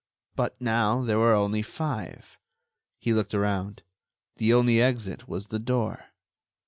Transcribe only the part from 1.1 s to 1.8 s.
were only